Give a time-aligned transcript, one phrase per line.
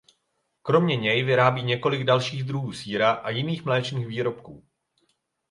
[0.61, 4.67] Kromě něj vyrábí několik dalších druhů sýra a jiných mléčných výrobků.